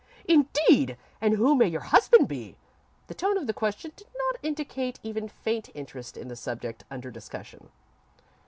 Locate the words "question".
3.53-3.91